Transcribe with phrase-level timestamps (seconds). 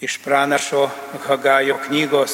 [0.00, 0.90] iš pranašo
[1.26, 2.32] Hagajo knygos.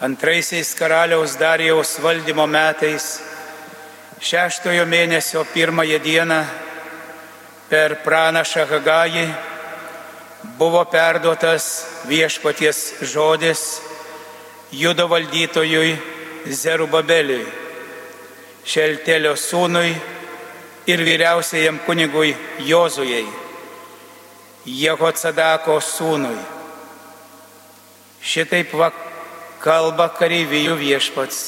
[0.00, 3.20] Antraisiais karaliaus Darijaus valdymo metais,
[4.20, 6.40] šeštojo mėnesio pirmąją dieną,
[7.70, 9.24] per pranašą Hagajį
[10.58, 12.82] buvo perduotas viešpaties
[13.14, 13.64] žodis
[14.72, 15.94] judo valdytojui
[16.50, 17.46] Zerubabeliui,
[18.66, 19.94] Šeltelio sūnui
[20.90, 22.34] ir vyriausiajam kunigui
[22.66, 23.45] Jozujai
[24.66, 26.38] Jehocadako sūnui.
[28.18, 28.90] Šitaip va
[29.62, 31.42] kalba kareivijų viešpats.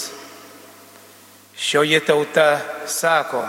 [1.58, 3.40] Šioji tauta sako,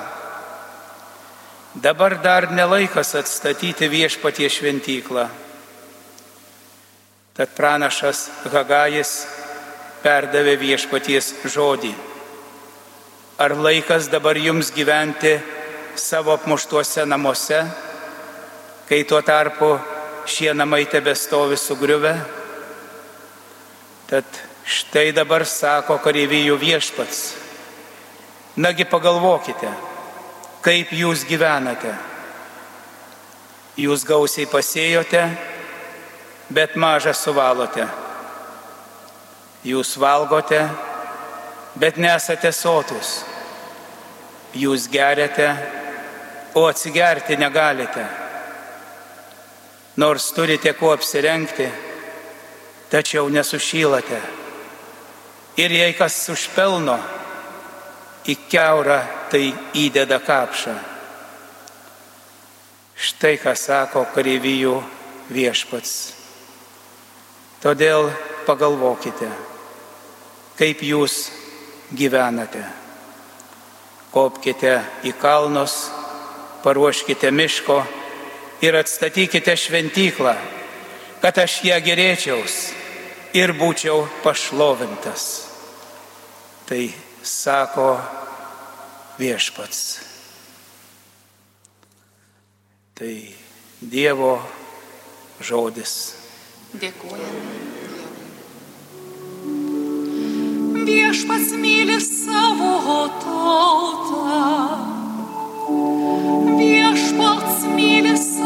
[1.78, 5.28] dabar dar nelaikas atstatyti viešpatie šventyklą.
[7.38, 9.12] Tad pranašas Hagajis
[10.02, 11.94] perdavė viešpaties žodį.
[13.40, 15.38] Ar laikas dabar jums gyventi
[15.96, 17.62] savo apmuštuose namuose?
[18.90, 19.78] Kai tuo tarpu
[20.26, 22.16] šie namai tebestovi sugriuvę.
[24.10, 24.26] Tad
[24.66, 27.20] štai dabar sako kareivijų viešpats.
[28.58, 29.70] Nagi pagalvokite,
[30.66, 31.92] kaip jūs gyvenate.
[33.78, 35.22] Jūs gausiai pasėjote,
[36.50, 37.86] bet mažą suvalote.
[39.70, 40.64] Jūs valgote,
[41.78, 43.20] bet nesate sotus.
[44.58, 45.52] Jūs geriate,
[46.58, 48.08] o atsigerti negalite
[50.00, 51.68] nors turite kuo apsirengti,
[52.90, 54.20] tačiau nesušylate.
[55.60, 56.96] Ir jei kas užpelno,
[58.32, 59.00] į keurą
[59.32, 60.78] tai įdeda kapšą.
[62.96, 64.78] Štai ką sako kareivijų
[65.36, 65.94] viešpats.
[67.60, 68.08] Todėl
[68.48, 69.28] pagalvokite,
[70.56, 71.26] kaip jūs
[71.92, 72.64] gyvenate.
[74.16, 75.82] Kopkite į kalnus,
[76.64, 77.84] paruoškite miško
[78.62, 80.36] ir atstatykite šventyklą,
[81.22, 82.58] kad aš ją gerėčiaus
[83.34, 85.26] ir būčiau pašlovintas.
[86.70, 86.84] Tai
[87.24, 87.90] sako
[89.20, 89.82] viešpats.
[93.00, 93.14] Tai
[93.80, 94.36] Dievo
[95.40, 95.94] žodis.
[96.76, 97.70] Dėkojame.
[100.90, 104.42] Viešpats myli savo tautą.
[106.60, 108.39] Viešpats myli savo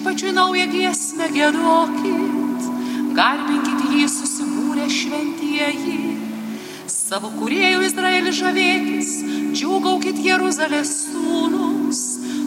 [0.00, 2.68] Viešpačiui naują giesmę gėdokit,
[3.12, 6.14] garbinkit jį susibūrę šventieji.
[6.88, 9.10] Savo kuriejų Izraelį žavėkis,
[9.52, 12.00] džiugaukit Jeruzalės sūnus,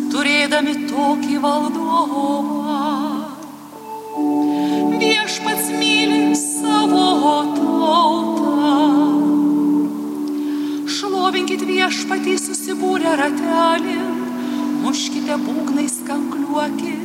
[0.09, 2.79] turėdami tokį valdovą.
[4.97, 8.65] Viešpats myli savo tautą
[10.97, 14.01] šlovinkit viešpatį susibūrę ratelį,
[14.81, 17.02] muškite būgnais kankliuokit,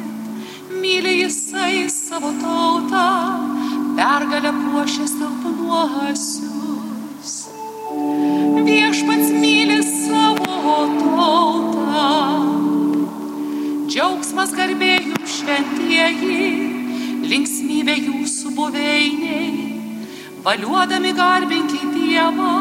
[0.82, 3.06] myli jisai savo tautą,
[3.98, 6.52] pergalę puošė silpnuosius.
[8.68, 12.08] Viešpats myli savo tautą,
[13.88, 16.50] džiaugsmas garbė jums šventieji,
[17.32, 19.50] linksmybė jūsų buveiniai,
[20.46, 22.54] valiuodami garbinkite Dievą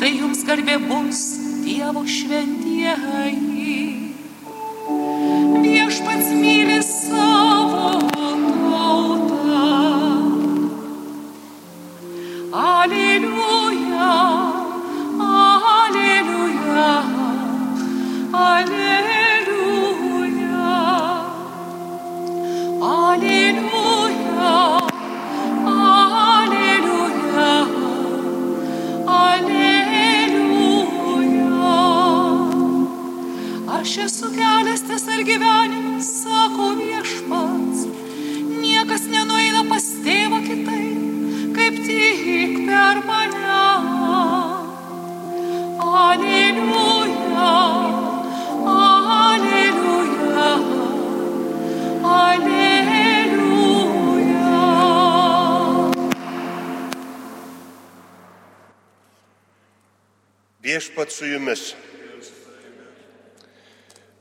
[0.00, 1.20] tai jums garbė bus
[1.64, 3.76] Dievo šventieji.
[5.64, 7.25] Viešpats myli savo
[34.06, 37.80] esu kelias tiesa ir gyvenimas, sako viešpats.
[38.62, 41.00] Niekas nenueina pas tėvą kitaip,
[41.56, 43.62] kaip tik per mane.
[45.96, 47.54] Aleliuja,
[48.74, 50.52] aleliuja,
[52.12, 53.66] aleliuja.
[60.62, 61.62] Viešpat su jumis.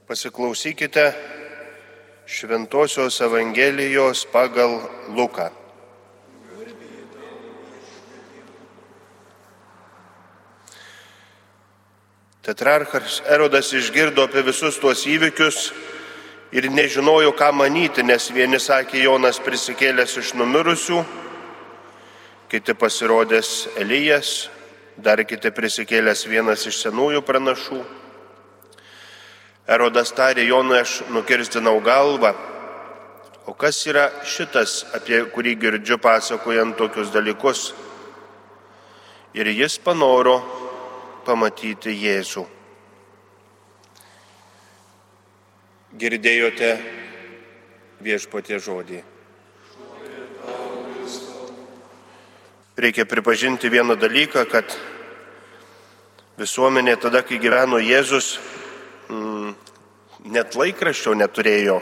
[0.07, 1.13] Pasiklausykite
[2.25, 5.49] Šventojios Evangelijos pagal Luką.
[12.45, 15.73] Tetrarchas Erodas išgirdo apie visus tuos įvykius
[16.53, 21.01] ir nežinojo, ką manyti, nes vieni sakė Jonas prisikėlęs iš numirusių,
[22.53, 24.51] kiti pasirodęs Elijas,
[25.01, 28.04] dar kiti prisikėlęs vienas iš senųjų pranašų.
[29.65, 32.35] Erodas tarė Jonui, aš nukirstinau galvą.
[33.49, 37.71] O kas yra šitas, apie kurį girdžiu pasakojant tokius dalykus?
[39.33, 40.37] Ir jis panoro
[41.25, 42.45] pamatyti Jėzų.
[45.97, 46.71] Girdėjote
[48.05, 49.01] viešpatie žodį.
[52.77, 54.77] Reikia pripažinti vieną dalyką, kad
[56.37, 58.35] visuomenė tada, kai gyveno Jėzus,
[59.09, 59.53] mm,
[60.31, 61.77] net laikraščio neturėjo.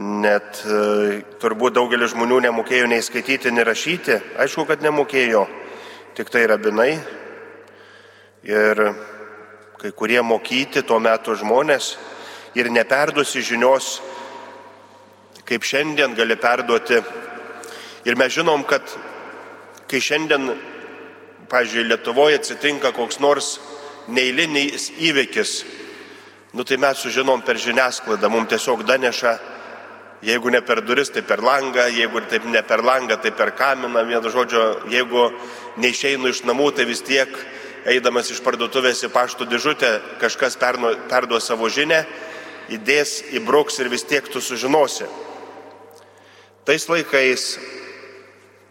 [0.00, 4.18] Net e, turbūt daugelis žmonių nemokėjo nei skaityti, nei rašyti.
[4.40, 5.46] Aišku, kad nemokėjo,
[6.18, 6.92] tik tai rabinai.
[8.46, 8.84] Ir
[9.80, 11.94] kai kurie mokyti tuo metu žmonės
[12.56, 13.98] ir neperduosi žinios,
[15.48, 17.00] kaip šiandien gali perduoti.
[18.08, 18.84] Ir mes žinom, kad
[19.90, 20.54] kai šiandien,
[21.50, 23.56] pažiūrėjau, Lietuvoje atsitinka koks nors
[24.08, 25.54] neįlinis įvykis,
[26.56, 29.36] nu tai mes sužinom per žiniasklaidą, mums tiesiog daneša,
[30.22, 34.04] jeigu ne per duris, tai per langą, jeigu taip ne per langą, tai per kaminą,
[34.08, 35.30] vienu žodžiu, jeigu
[35.80, 37.30] neišeinu iš namų, tai vis tiek
[37.88, 42.04] eidamas iš parduotuvės į pašto dėžutę kažkas perduos savo žinę,
[42.70, 45.08] įdės, įbruks ir vis tiek tu sužinosi.
[46.68, 47.56] Tais laikais,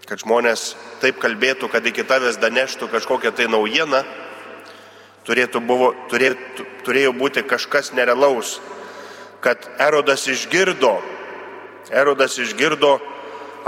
[0.06, 4.04] kad žmonės taip kalbėtų, kad iki tavęs daneštų kažkokią tai naujieną,
[5.30, 8.58] turėtų buvo, turėtų, turėjo būti kažkas nerealaus,
[9.46, 10.98] kad Erodas išgirdo,
[11.94, 12.98] Erodas išgirdo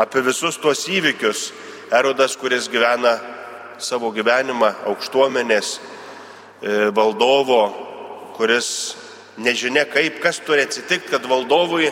[0.01, 1.51] apie visus tuos įvykius,
[1.93, 3.19] Erodas, kuris gyvena
[3.81, 5.81] savo gyvenimą aukštuomenės e,
[6.95, 7.61] valdovo,
[8.37, 8.95] kuris
[9.41, 11.89] nežinia kaip, kas turi atsitikti, kad valdovui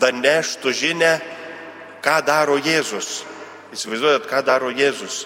[0.00, 1.14] daneštų žinę,
[2.04, 3.24] ką daro Jėzus.
[3.74, 5.24] Įsivaizduojat, ką daro Jėzus.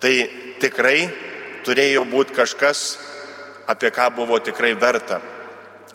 [0.00, 0.12] Tai
[0.60, 1.08] tikrai
[1.64, 2.98] turėjo būti kažkas,
[3.66, 5.20] apie ką buvo tikrai verta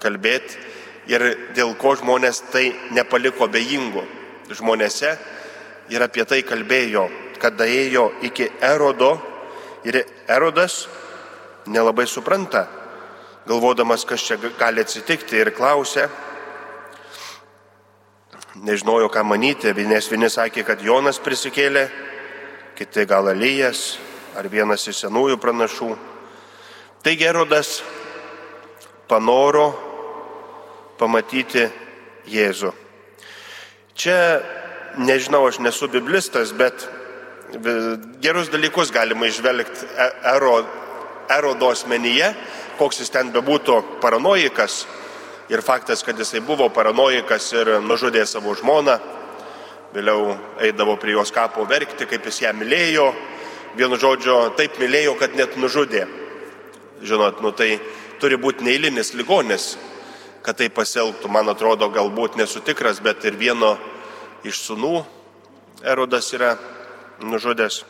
[0.01, 0.57] kalbėti.
[1.09, 1.23] Ir
[1.57, 4.03] dėl ko žmonės tai nepaliko bejingų
[4.53, 5.15] žmonėse.
[5.89, 7.07] Ir apie tai kalbėjo,
[7.41, 9.15] kada ėjo iki Erodo.
[9.87, 10.83] Ir Erodas
[11.69, 12.67] nelabai supranta,
[13.47, 16.09] galvodamas, kas čia gali atsitikti ir klausė,
[18.65, 21.87] nežinojo, ką manyti, nes vieni sakė, kad Jonas prisikėlė,
[22.77, 23.97] kiti gal Elijas
[24.37, 25.89] ar vienas iš senųjų pranašų.
[27.03, 27.79] Tai Gerodas
[29.09, 29.71] panoro
[30.99, 31.65] pamatyti
[32.29, 32.73] Jėzų.
[33.99, 34.17] Čia,
[34.99, 36.85] nežinau, aš nesu biblistas, bet
[38.21, 40.59] gerus dalykus galima išvelgti e, ero,
[41.31, 42.29] erodo asmenyje,
[42.77, 44.83] koks jis ten bebūtų paranoikas,
[45.49, 48.99] Ir faktas, kad jisai buvo paranoikas ir nužudė savo žmoną,
[49.95, 53.07] vėliau eidavo prie jos kapo verkti, kaip jis ją mylėjo,
[53.77, 56.05] vienu žodžiu, taip mylėjo, kad net nužudė.
[57.05, 57.77] Žinot, nu tai
[58.19, 59.77] turi būti neįlinis ligonis,
[60.43, 63.75] kad tai pasielgtų, man atrodo, galbūt nesu tikras, bet ir vieno
[64.47, 65.03] iš sunų
[65.83, 66.55] erodas yra
[67.23, 67.83] nužudęs.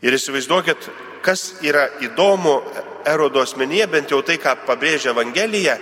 [0.00, 0.88] Ir įsivaizduokit,
[1.24, 2.60] kas yra įdomu
[3.08, 5.76] erodo asmenyje, bent jau tai, ką pabrėžia Evangelija,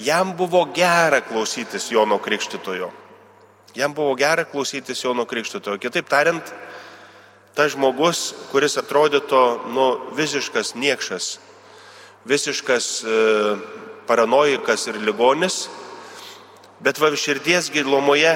[0.00, 2.90] jam buvo gera klausytis Jono Krikštitojo.
[3.74, 5.80] Jam buvo gera klausytis Jono Krikštitojo.
[5.82, 6.54] Kitaip tariant,
[7.54, 9.42] tas žmogus, kuris atrodytų,
[9.74, 9.86] nu,
[10.18, 11.38] visiškas niekšas,
[12.26, 13.18] visiškas e,
[14.08, 15.68] paranoikas ir ligonis,
[16.84, 18.34] bet va širdies gilumoje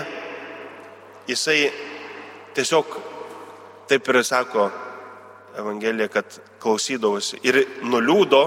[1.29, 1.73] jisai
[2.57, 2.99] tiesiog
[3.91, 4.71] taip ir sako
[5.59, 8.43] Evangelija, kad klausydavosi ir nuliūdo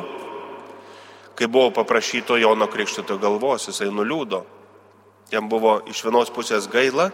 [1.41, 4.43] kai buvo paprašyto Jono Krikštito galvos, jisai nuliūdo.
[5.33, 7.07] Jam buvo iš vienos pusės gaila,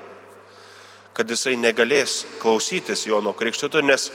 [1.18, 4.12] kad jisai negalės klausytis Jono Krikštito, nes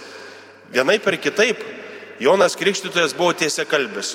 [0.70, 1.58] vienai per kitaip
[2.22, 4.14] Jonas Krikštytojas buvo tiesia kalbis.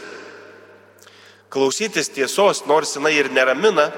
[1.52, 3.90] Klausytis tiesos, nors jinai ir neramina,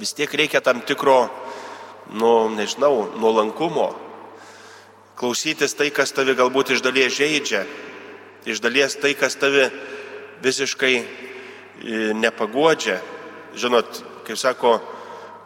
[0.00, 1.26] vis tiek reikia tam tikro,
[2.16, 3.90] nu, nežinau, nuolankumo.
[5.20, 7.66] Klausytis tai, kas tavi galbūt iš dalies žaidžia,
[8.48, 9.68] iš dalies tai, kas tavi
[10.40, 11.04] visiškai e,
[12.16, 12.96] nepagodžia.
[13.52, 14.78] Žinot, kaip sako,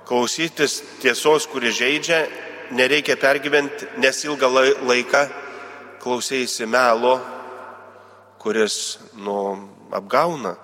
[0.06, 2.20] klausytis tiesos, kuri žaidžia,
[2.70, 4.50] nereikia pergyventi, nes ilgą
[4.86, 5.22] laiką
[6.02, 7.16] klausėsi melo,
[8.38, 9.36] kuris, nu,
[9.90, 10.54] apgauna.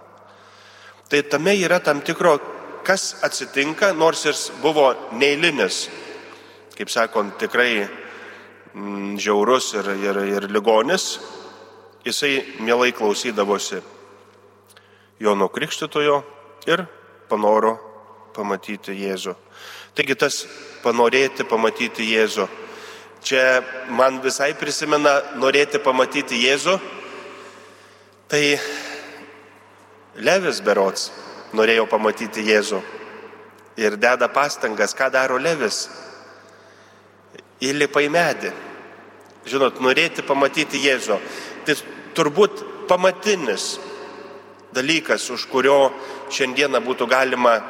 [1.11, 2.39] Tai tame yra tam tikro,
[2.87, 5.85] kas atsitinka, nors jis buvo neįlinis,
[6.79, 11.17] kaip sakant, tikrai mm, žiaurus ir, ir, ir ligonis,
[12.07, 13.83] jisai mielai klausydavosi
[15.23, 16.23] Jono Krikštitojo
[16.67, 16.87] ir
[17.31, 17.92] panoro
[18.35, 19.35] pamatyti Jėzų.
[19.97, 20.43] Taigi tas
[20.83, 22.49] panorėti pamatyti Jėzų.
[23.23, 23.43] Čia
[23.95, 26.79] man visai prisimena norėti pamatyti Jėzų.
[28.33, 28.43] Tai
[30.25, 31.11] Levis berots
[31.57, 32.81] norėjo pamatyti Jėzų
[33.77, 35.87] ir deda pastangas, ką daro Levis.
[37.63, 38.51] Įlipa į medį.
[39.47, 41.19] Žinot, norėti pamatyti Jėzų.
[41.67, 41.77] Tai
[42.17, 43.77] turbūt pamatinis
[44.75, 45.93] dalykas, už kurio
[46.33, 47.61] šiandieną būtų galima,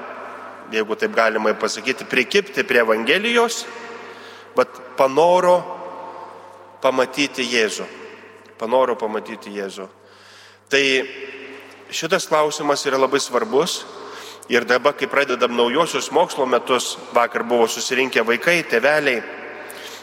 [0.73, 3.65] jeigu taip galima pasakyti, prikipti prie Evangelijos,
[4.57, 5.61] bet panoro
[6.83, 7.87] pamatyti Jėzų.
[8.59, 9.89] Panoro pamatyti Jėzų.
[10.73, 10.83] Tai
[11.93, 13.83] šitas klausimas yra labai svarbus
[14.49, 19.23] ir dabar, kai pradedam naujosius mokslo metus, vakar buvo susirinkę vaikai, teveliai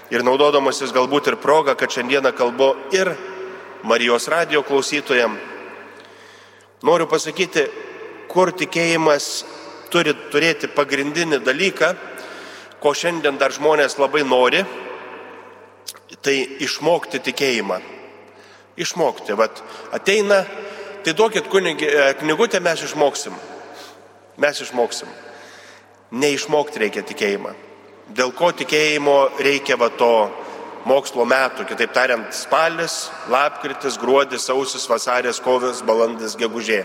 [0.09, 3.13] ir naudodamasis galbūt ir progą, kad šiandieną kalbu ir
[3.83, 5.37] Marijos radio klausytojam,
[6.83, 7.63] noriu pasakyti,
[8.27, 9.45] kur tikėjimas
[9.91, 11.93] turi turėti pagrindinį dalyką,
[12.79, 14.63] ko šiandien dar žmonės labai nori,
[16.23, 17.79] tai išmokti tikėjimą.
[18.79, 19.35] Išmokti.
[19.35, 19.59] Vat
[19.91, 20.43] ateina
[21.03, 23.33] Tai duokit kunigi, e, knygutę mes išmoksim.
[24.37, 25.07] Mes išmoksim.
[26.11, 27.53] Neišmokti reikia tikėjimą.
[28.11, 30.29] Dėl ko tikėjimo reikia va to
[30.89, 36.83] mokslo metų, kitaip tariant, spalis, lapkritis, gruodis, sausis, vasaris, kovas, balandis, gegužė.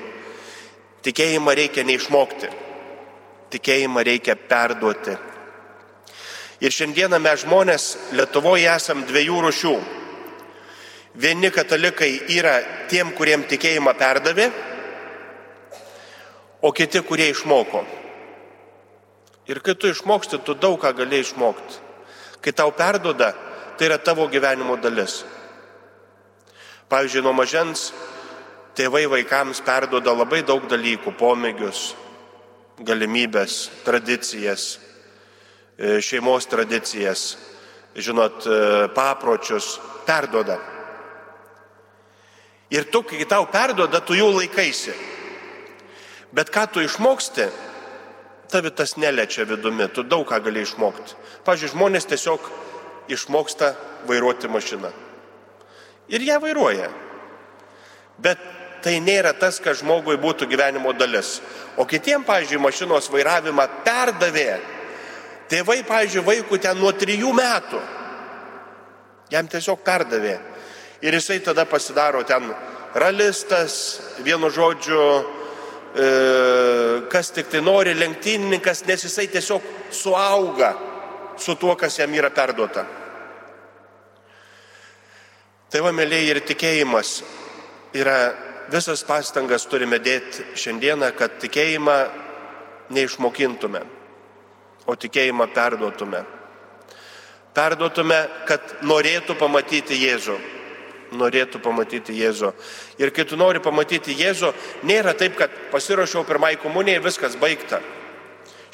[1.03, 2.53] Tikėjimą reikia neišmokti.
[3.55, 5.15] Tikėjimą reikia perduoti.
[6.65, 9.75] Ir šiandieną mes žmonės Lietuvoje esam dviejų rušių
[11.15, 12.57] Vieni katalikai yra
[12.91, 14.49] tiem, kuriem tikėjimą perdavė,
[16.59, 17.85] o kiti, kurie išmoko.
[19.47, 21.79] Ir kai tu išmoksti, tu daug ką gali išmokti.
[22.43, 23.31] Kai tau perdoda,
[23.79, 25.21] tai yra tavo gyvenimo dalis.
[26.91, 27.93] Pavyzdžiui, nuo mažens
[28.75, 31.95] tėvai vaikams perdoda labai daug dalykų- pomėgius,
[32.83, 34.79] galimybės, tradicijas,
[35.79, 37.37] e, šeimos tradicijas,
[37.95, 40.59] žinot, e, papročius, perdoda.
[42.71, 44.95] Ir tu, kai tau perdoda, tu jų laikaisi.
[46.35, 47.47] Bet ką tu išmoksti,
[48.51, 51.15] tavi tas neliečia vidumi, tu daug ką gali išmokti.
[51.47, 52.51] Pavyzdžiui, žmonės tiesiog
[53.09, 53.75] išmoksta
[54.09, 54.91] vairuoti mašiną.
[56.09, 56.91] Ir ją vairuoja.
[58.19, 58.39] Bet
[58.85, 61.39] tai nėra tas, kas žmogui būtų gyvenimo dalis.
[61.81, 64.59] O kitiem, pavyzdžiui, mašinos vairavimą perdavė.
[65.49, 67.81] Tėvai, pavyzdžiui, vaikų ten nuo trijų metų.
[69.33, 70.37] Jam tiesiog perdavė.
[71.05, 72.51] Ir jisai tada pasidaro ten
[72.95, 75.01] ralistas, vienu žodžiu,
[75.97, 76.09] e,
[77.11, 80.75] kas tik tai nori, lenktynininkas, nes jisai tiesiog suauga
[81.37, 82.85] su tuo, kas jam yra perduota.
[85.73, 87.23] Tai va, mėlyje, ir tikėjimas
[87.99, 88.19] yra
[88.73, 91.99] visas pastangas turime dėti šiandieną, kad tikėjimą
[92.95, 93.85] neišmokintume,
[94.87, 96.25] o tikėjimą perduotume.
[97.55, 98.19] Perduotume,
[98.49, 100.39] kad norėtų pamatyti Jėzų
[101.19, 102.53] norėtų pamatyti Jėzų.
[102.99, 104.53] Ir kai tu nori pamatyti Jėzų,
[104.87, 107.81] nėra taip, kad pasirašiau pirmai komunijai ir viskas baigta.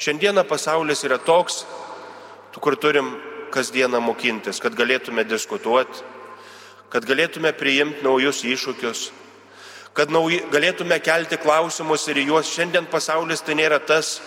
[0.01, 1.63] Šiandieną pasaulis yra toks,
[2.57, 3.13] kur turim
[3.53, 6.01] kasdieną mokintis, kad galėtume diskutuoti,
[6.91, 9.09] kad galėtume priimti naujus iššūkius,
[9.97, 12.51] kad nauji, galėtume kelti klausimus ir juos.
[12.51, 14.19] Šiandien pasaulis tai nėra tas,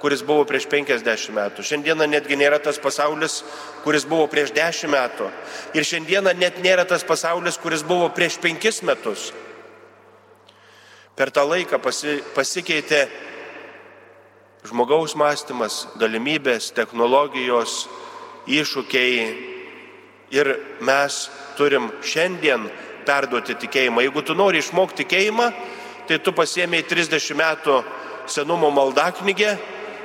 [0.00, 1.64] kuris buvo prieš 50 metų.
[1.66, 3.40] Šiandieną netgi nėra tas pasaulis,
[3.84, 5.28] kuris buvo prieš 10 metų.
[5.76, 9.30] Ir šiandieną net nėra tas pasaulis, kuris buvo prieš 5 metus.
[11.18, 13.04] Per tą laiką pasi, pasikeitė
[14.64, 17.84] žmogaus mąstymas, galimybės, technologijos,
[18.48, 19.48] iššūkiai.
[20.30, 20.52] Ir
[20.86, 21.24] mes
[21.58, 22.68] turim šiandien
[23.06, 24.04] perduoti tikėjimą.
[24.06, 25.50] Jeigu tu nori išmokti tikėjimą,
[26.08, 27.82] tai tu pasiemiai 30 metų
[28.30, 29.52] senumo maldaknygę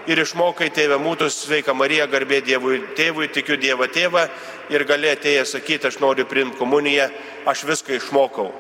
[0.06, 4.28] ir išmokai tėvę mūtų sveika Marija, garbė Dievui tėvui, tikiu Dievą tėvą
[4.74, 7.10] ir gali atėjęs sakyti, aš noriu priimti komuniją,
[7.50, 8.52] aš viską išmokau.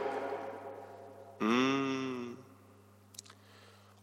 [1.41, 2.35] Mm.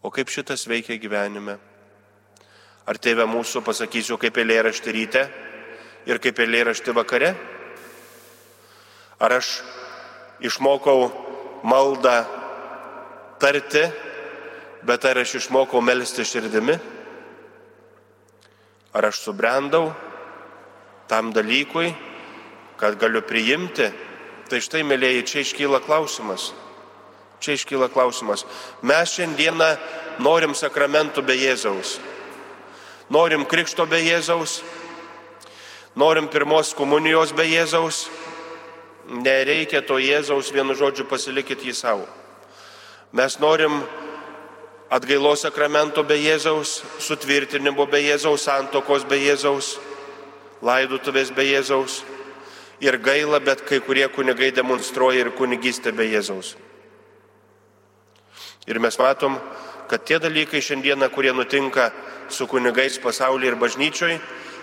[0.02, 1.58] O kaip šitas veikia gyvenime?
[2.86, 5.22] Ar tėvė mūsų pasakysiu kaip eilėraštį ryte
[6.10, 7.34] ir kaip eilėraštį vakare?
[9.22, 9.60] Ar aš
[10.42, 11.10] išmokau
[11.62, 12.22] maldą
[13.40, 13.84] tarti,
[14.82, 16.76] bet ar aš išmokau melstį širdimi?
[18.92, 19.92] Ar aš subrendau
[21.08, 21.94] tam dalykui,
[22.76, 23.88] kad galiu priimti?
[24.50, 26.50] Tai štai, mėlyjei, čia iškyla klausimas.
[27.42, 28.44] Čia iškyla klausimas.
[28.84, 29.70] Mes šiandieną
[30.22, 31.96] norim sakramentų be Jėzaus.
[33.10, 34.60] Norim krikšto be Jėzaus.
[35.96, 38.06] Norim pirmos komunijos be Jėzaus.
[39.10, 42.06] Nereikia to Jėzaus vienu žodžiu pasilikit jį savo.
[43.12, 43.82] Mes norim
[44.92, 49.74] atgailos sakramento be Jėzaus, sutvirtinimo be Jėzaus, santokos be Jėzaus,
[50.62, 52.02] laidutuvės be Jėzaus.
[52.82, 56.54] Ir gaila, bet kai kurie kunigai demonstruoja ir kunigystę be Jėzaus.
[58.66, 59.36] Ir mes matom,
[59.90, 61.90] kad tie dalykai šiandieną, kurie nutinka
[62.30, 64.16] su kunigais pasaulyje ir bažnyčioj,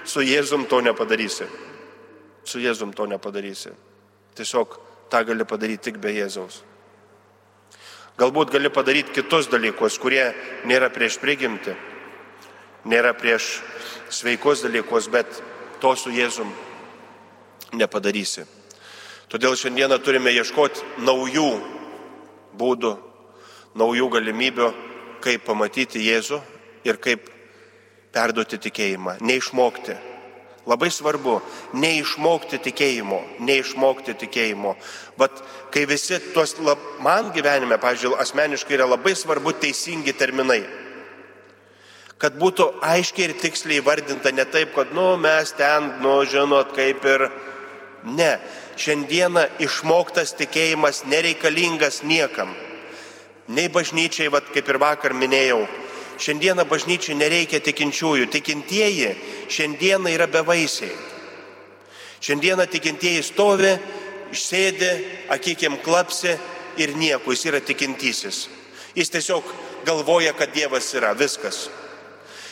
[0.08, 1.48] su Jėzum to nepadarysi.
[2.44, 3.76] Su Jėzum to nepadarysi.
[4.38, 6.62] Tiesiog tą gali padaryti tik be Jėzaus.
[8.20, 10.26] Galbūt gali padaryti kitus dalykus, kurie
[10.68, 11.72] nėra prieš prigimti,
[12.84, 13.62] nėra prieš
[14.12, 15.40] sveikus dalykus, bet
[15.80, 16.52] to su Jėzum
[17.80, 18.44] nepadarysi.
[19.30, 21.50] Todėl šiandieną turime ieškoti naujų
[22.60, 22.94] būdų,
[23.80, 24.70] naujų galimybių,
[25.24, 26.42] kaip pamatyti Jėzų
[26.90, 27.30] ir kaip
[28.12, 29.96] perduoti tikėjimą, neišmokti
[30.70, 31.40] Labai svarbu
[31.82, 34.76] neišmokti tikėjimo, neišmokti tikėjimo.
[35.18, 35.40] Bet
[35.74, 40.62] kai visi tuos, lab, man gyvenime, pažiūrėjau, asmeniškai yra labai svarbu teisingi terminai.
[42.20, 47.06] Kad būtų aiškiai ir tiksliai vardinta, ne taip, kad, nu, mes ten, nu, žinot, kaip
[47.08, 47.30] ir...
[48.00, 48.38] Ne,
[48.80, 52.54] šiandieną išmoktas tikėjimas nereikalingas niekam.
[53.52, 55.66] Nei bažnyčiai, vat, kaip ir vakar minėjau,
[56.20, 58.28] Šiandieną bažnyčiai nereikia tikinčiųjų.
[58.28, 59.14] Tikintieji
[59.48, 60.92] šiandieną yra bevaisiai.
[62.20, 63.72] Šiandieną tikintieji stovi,
[64.36, 64.90] išsėdi,
[65.32, 66.36] akikim klapsi
[66.78, 68.48] ir nieko, jis yra tikintysis.
[68.96, 69.48] Jis tiesiog
[69.88, 71.70] galvoja, kad Dievas yra viskas.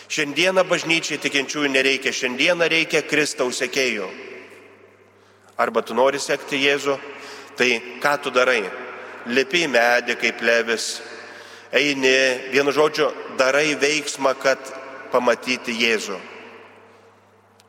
[0.08, 4.08] Šiandieną bažnyčiai tikinčiųjų nereikia, šiandieną reikia Kristaus sekėjų.
[5.60, 6.96] Arba tu nori sekti Jėzų,
[7.60, 8.62] tai ką tu darai?
[9.28, 11.02] Lipi į medį kaip levis,
[11.72, 14.60] eini, vienu žodžiu, darai veiksmą, kad
[15.12, 16.20] pamatyti Jėzų.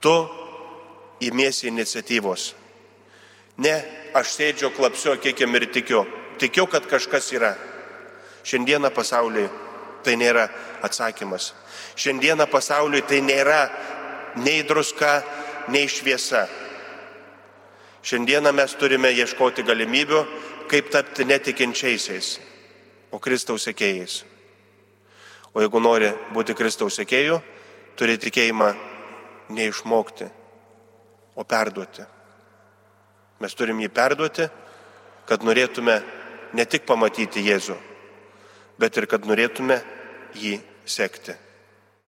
[0.02, 0.14] Tu
[1.26, 2.52] įmiesi iniciatyvos.
[3.58, 3.74] Ne,
[4.14, 6.04] aš sėdžiu, klapsiu, kiekim ir tikiu.
[6.38, 7.56] Tikiu, kad kažkas yra.
[8.46, 9.48] Šiandieną pasauliui
[10.06, 10.46] tai nėra
[10.86, 11.50] atsakymas.
[11.98, 13.64] Šiandieną pasauliui tai nėra
[14.38, 15.18] nei druska,
[15.74, 16.46] nei šviesa.
[18.06, 20.22] Šiandieną mes turime ieškoti galimybių,
[20.70, 22.36] kaip tapti netikinčiaisiais
[23.10, 24.22] o Kristaus sekėjais.
[25.54, 27.40] O jeigu nori būti Kristaus sekėjų,
[27.98, 28.68] turi tikėjimą
[29.54, 30.28] neišmokti,
[31.38, 32.04] o perduoti.
[33.38, 34.48] Mes turim jį perduoti,
[35.28, 35.98] kad norėtume
[36.52, 37.76] ne tik pamatyti Jėzų,
[38.80, 39.78] bet ir kad norėtume
[40.34, 41.36] jį sekti.